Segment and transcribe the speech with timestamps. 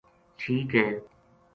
[0.39, 0.87] ٹھیک ہے